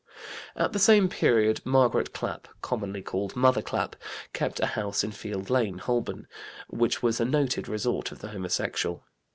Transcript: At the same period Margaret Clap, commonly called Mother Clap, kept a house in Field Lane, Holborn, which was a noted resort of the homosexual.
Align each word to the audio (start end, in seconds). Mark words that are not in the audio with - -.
At 0.55 0.73
the 0.73 0.79
same 0.79 1.09
period 1.09 1.61
Margaret 1.63 2.11
Clap, 2.11 2.47
commonly 2.63 3.03
called 3.03 3.35
Mother 3.35 3.61
Clap, 3.61 3.95
kept 4.33 4.59
a 4.59 4.65
house 4.65 5.03
in 5.03 5.11
Field 5.11 5.51
Lane, 5.51 5.77
Holborn, 5.77 6.25
which 6.67 7.03
was 7.03 7.19
a 7.19 7.25
noted 7.25 7.67
resort 7.67 8.11
of 8.11 8.17
the 8.17 8.29
homosexual. 8.29 9.03